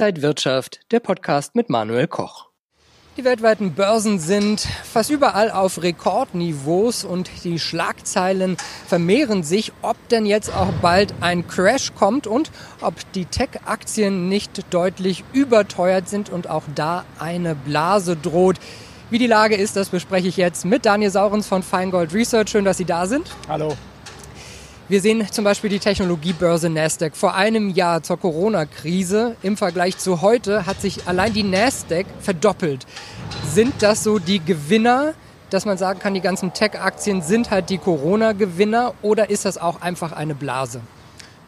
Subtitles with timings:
[0.00, 2.48] Inside Wirtschaft, der Podcast mit Manuel Koch.
[3.18, 10.24] Die weltweiten Börsen sind fast überall auf Rekordniveaus und die Schlagzeilen vermehren sich, ob denn
[10.24, 12.50] jetzt auch bald ein Crash kommt und
[12.80, 18.56] ob die Tech-Aktien nicht deutlich überteuert sind und auch da eine Blase droht.
[19.10, 22.48] Wie die Lage ist, das bespreche ich jetzt mit Daniel Saurens von Feingold Research.
[22.48, 23.30] Schön, dass Sie da sind.
[23.50, 23.76] Hallo.
[24.90, 27.14] Wir sehen zum Beispiel die Technologiebörse Nasdaq.
[27.14, 32.88] Vor einem Jahr zur Corona-Krise im Vergleich zu heute hat sich allein die Nasdaq verdoppelt.
[33.46, 35.14] Sind das so die Gewinner,
[35.48, 39.80] dass man sagen kann, die ganzen Tech-Aktien sind halt die Corona-Gewinner oder ist das auch
[39.80, 40.80] einfach eine Blase?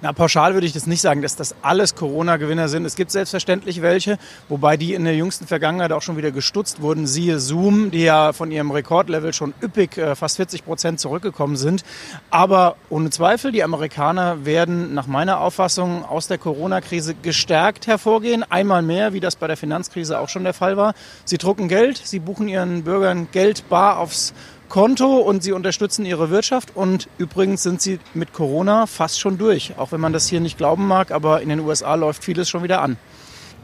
[0.04, 2.84] Na, pauschal würde ich das nicht sagen, dass das alles Corona-Gewinner sind.
[2.84, 7.06] Es gibt selbstverständlich welche, wobei die in der jüngsten Vergangenheit auch schon wieder gestutzt wurden.
[7.06, 11.84] Siehe Zoom, die ja von ihrem Rekordlevel schon üppig äh, fast 40 Prozent zurückgekommen sind.
[12.30, 18.42] Aber ohne Zweifel, die Amerikaner werden nach meiner Auffassung aus der Corona-Krise gestärkt hervorgehen.
[18.42, 20.94] Einmal mehr, wie das bei der Finanzkrise auch schon der Fall war.
[21.24, 24.34] Sie drucken Geld, sie buchen ihren Bürgern Geld bar aufs
[24.72, 26.74] Konto und sie unterstützen ihre Wirtschaft.
[26.74, 29.74] Und übrigens sind sie mit Corona fast schon durch.
[29.76, 32.62] Auch wenn man das hier nicht glauben mag, aber in den USA läuft vieles schon
[32.62, 32.96] wieder an.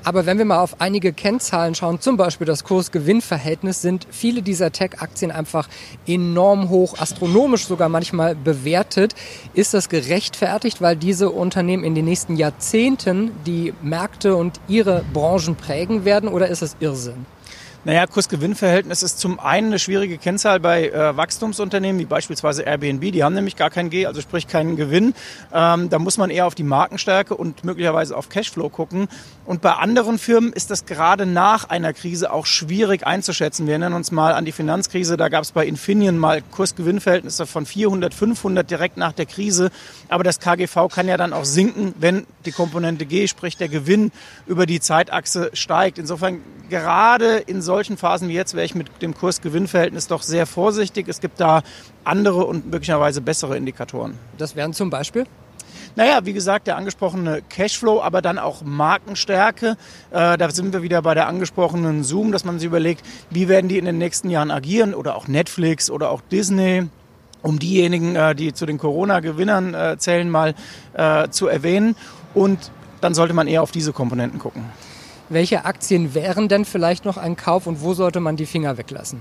[0.04, 4.70] Aber wenn wir mal auf einige Kennzahlen schauen, zum Beispiel das Kurs-Gewinn-Verhältnis, sind viele dieser
[4.70, 5.70] Tech-Aktien einfach
[6.06, 9.14] enorm hoch, astronomisch sogar manchmal bewertet.
[9.54, 15.56] Ist das gerechtfertigt, weil diese Unternehmen in den nächsten Jahrzehnten die Märkte und ihre Branchen
[15.56, 17.24] prägen werden oder ist das Irrsinn?
[17.88, 23.12] Naja, Kurs-Gewinn-Verhältnis ist zum einen eine schwierige Kennzahl bei äh, Wachstumsunternehmen, wie beispielsweise Airbnb.
[23.12, 25.14] Die haben nämlich gar keinen G, also sprich keinen Gewinn.
[25.54, 29.08] Ähm, da muss man eher auf die Markenstärke und möglicherweise auf Cashflow gucken.
[29.46, 33.64] Und bei anderen Firmen ist das gerade nach einer Krise auch schwierig einzuschätzen.
[33.64, 35.16] Wir erinnern uns mal an die Finanzkrise.
[35.16, 39.70] Da gab es bei Infineon mal Kurs-Gewinn-Verhältnisse von 400, 500 direkt nach der Krise.
[40.10, 44.12] Aber das KGV kann ja dann auch sinken, wenn die Komponente G, sprich der Gewinn,
[44.46, 45.96] über die Zeitachse steigt.
[45.96, 51.08] Insofern gerade in solchen Phasen wie jetzt wäre ich mit dem Kurs-Gewinn-Verhältnis doch sehr vorsichtig.
[51.08, 51.62] Es gibt da
[52.04, 54.18] andere und möglicherweise bessere Indikatoren.
[54.36, 55.26] Das wären zum Beispiel?
[55.96, 59.76] Naja, wie gesagt, der angesprochene Cashflow, aber dann auch Markenstärke.
[60.10, 63.68] Äh, da sind wir wieder bei der angesprochenen Zoom, dass man sich überlegt, wie werden
[63.68, 66.88] die in den nächsten Jahren agieren oder auch Netflix oder auch Disney
[67.42, 70.54] um diejenigen, äh, die zu den Corona-Gewinnern äh, zählen, mal
[70.94, 71.96] äh, zu erwähnen.
[72.34, 72.70] Und
[73.00, 74.64] dann sollte man eher auf diese Komponenten gucken.
[75.28, 79.20] Welche Aktien wären denn vielleicht noch ein Kauf und wo sollte man die Finger weglassen?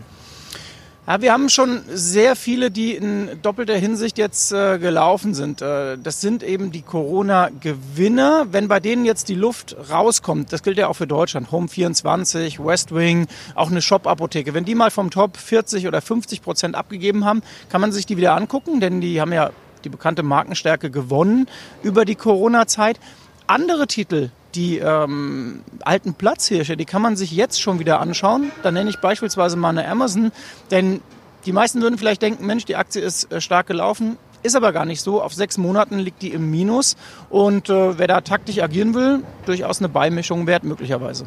[1.09, 5.62] Ja, wir haben schon sehr viele, die in doppelter Hinsicht jetzt äh, gelaufen sind.
[5.62, 8.47] Äh, das sind eben die Corona-Gewinner.
[8.51, 13.28] Wenn bei denen jetzt die Luft rauskommt, das gilt ja auch für Deutschland, Home24, Westwing,
[13.56, 17.79] auch eine Shop-Apotheke, wenn die mal vom Top 40 oder 50 Prozent abgegeben haben, kann
[17.79, 19.51] man sich die wieder angucken, denn die haben ja
[19.85, 21.47] die bekannte Markenstärke gewonnen
[21.84, 23.00] über die Corona-Zeit.
[23.47, 28.51] Andere Titel, die ähm, alten Platzhirsche, die kann man sich jetzt schon wieder anschauen.
[28.63, 30.31] Da nenne ich beispielsweise mal eine Amazon,
[30.72, 31.01] denn
[31.45, 34.18] die meisten würden vielleicht denken, Mensch, die Aktie ist äh, stark gelaufen.
[34.44, 35.22] Ist aber gar nicht so.
[35.22, 36.95] Auf sechs Monaten liegt die im Minus.
[37.29, 41.25] Und äh, wer da taktisch agieren will, durchaus eine Beimischung wert, möglicherweise.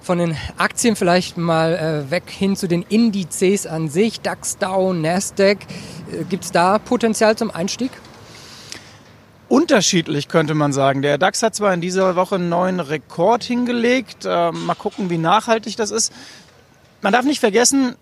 [0.00, 4.92] Von den Aktien vielleicht mal äh, weg hin zu den Indizes an sich, DAX, Dow,
[4.92, 5.58] Nasdaq.
[6.12, 7.90] Äh, Gibt es da Potenzial zum Einstieg?
[9.50, 11.02] Unterschiedlich, könnte man sagen.
[11.02, 14.24] Der DAX hat zwar in dieser Woche einen neuen Rekord hingelegt.
[14.24, 16.12] Äh, mal gucken, wie nachhaltig das ist.
[17.02, 17.96] Man darf nicht vergessen,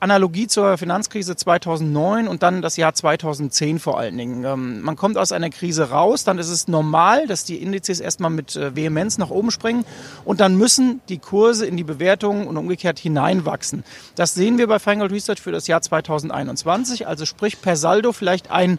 [0.00, 4.44] Analogie zur Finanzkrise 2009 und dann das Jahr 2010 vor allen Dingen.
[4.44, 8.30] Ähm, man kommt aus einer Krise raus, dann ist es normal, dass die Indizes erstmal
[8.30, 9.84] mit äh, Vehemenz nach oben springen
[10.24, 13.82] und dann müssen die Kurse in die Bewertungen und umgekehrt hineinwachsen.
[14.14, 18.50] Das sehen wir bei Feingold Research für das Jahr 2021, also sprich per Saldo vielleicht
[18.50, 18.78] ein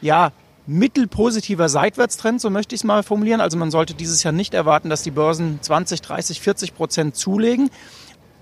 [0.00, 0.32] ja,
[0.66, 3.40] mittelpositiver Seitwärtstrend, so möchte ich es mal formulieren.
[3.40, 7.70] Also man sollte dieses Jahr nicht erwarten, dass die Börsen 20, 30, 40 Prozent zulegen.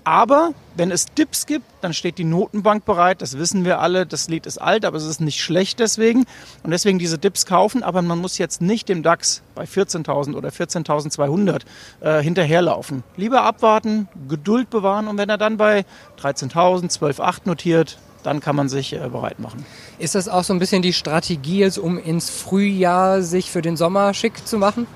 [0.03, 3.21] Aber wenn es Dips gibt, dann steht die Notenbank bereit.
[3.21, 4.07] Das wissen wir alle.
[4.07, 6.25] Das Lied ist alt, aber es ist nicht schlecht deswegen.
[6.63, 7.83] Und deswegen diese Dips kaufen.
[7.83, 11.61] Aber man muss jetzt nicht dem DAX bei 14.000 oder 14.200
[12.01, 13.03] äh, hinterherlaufen.
[13.15, 15.07] Lieber abwarten, Geduld bewahren.
[15.07, 15.85] Und wenn er dann bei
[16.19, 19.65] 13.000, 12.8 notiert, dann kann man sich äh, bereit machen.
[19.99, 24.13] Ist das auch so ein bisschen die Strategie, um ins Frühjahr sich für den Sommer
[24.13, 24.87] schick zu machen?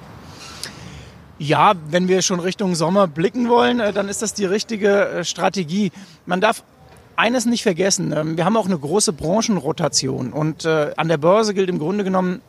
[1.37, 5.23] Ja, wenn wir schon Richtung Sommer blicken wollen, äh, dann ist das die richtige äh,
[5.23, 5.91] Strategie.
[6.25, 6.63] Man darf
[7.17, 8.13] eines nicht vergessen.
[8.15, 12.41] Ähm, wir haben auch eine große Branchenrotation und an der Börse gilt im Grunde genommen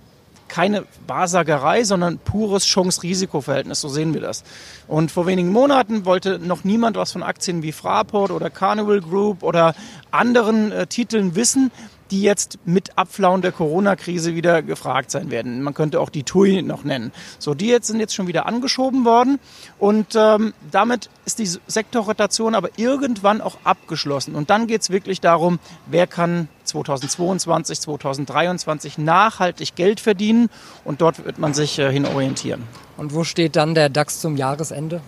[0.49, 3.81] keine Wahrsagerei, sondern pures Chance-Risiko-Verhältnis.
[3.81, 4.45] So sehen wir das.
[4.89, 9.43] Und vor wenigen Monaten wollte noch niemand was von Aktien wie Fraport oder Carnival Group
[9.43, 9.75] oder
[10.11, 11.71] anderen äh, Titeln wissen.
[12.11, 15.63] die jetzt mit Abflauen der Corona-Krise wieder gefragt sein werden.
[15.63, 17.13] Man könnte auch die TUI noch nennen.
[17.39, 19.39] So, die jetzt sind jetzt schon wieder angeschoben worden
[19.79, 24.35] und ähm, damit ist die Sektorrotation aber irgendwann auch abgeschlossen.
[24.35, 30.49] Und dann geht es wirklich darum, wer kann 2022, 2023 nachhaltig Geld verdienen
[30.85, 32.63] und dort wird man sich äh, hin orientieren.
[32.97, 35.01] Und wo steht dann der DAX zum Jahresende?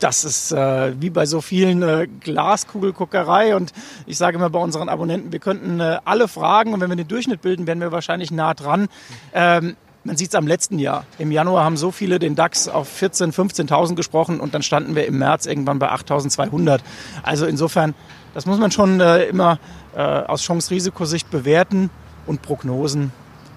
[0.00, 3.56] das ist äh, wie bei so vielen äh, Glaskugelguckerei.
[3.56, 3.72] Und
[4.06, 7.08] ich sage immer bei unseren Abonnenten, wir könnten äh, alle fragen und wenn wir den
[7.08, 8.88] Durchschnitt bilden, wären wir wahrscheinlich nah dran.
[9.32, 9.76] Ähm,
[10.06, 11.04] man sieht es am letzten Jahr.
[11.18, 15.06] Im Januar haben so viele den DAX auf 14.000, 15.000 gesprochen und dann standen wir
[15.06, 16.80] im März irgendwann bei 8.200.
[17.22, 17.94] Also insofern,
[18.32, 19.58] das muss man schon äh, immer
[19.94, 21.90] äh, aus Chance-Risikosicht bewerten
[22.26, 23.12] und Prognosen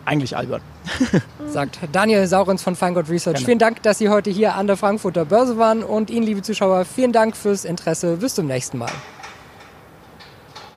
[0.06, 0.62] eigentlich albern.
[1.48, 3.36] Sagt Daniel Saurens von Feingold Research.
[3.36, 3.46] Gerne.
[3.46, 6.86] Vielen Dank, dass Sie heute hier an der Frankfurter Börse waren und Ihnen, liebe Zuschauer,
[6.86, 8.18] vielen Dank fürs Interesse.
[8.18, 8.92] Bis zum nächsten Mal.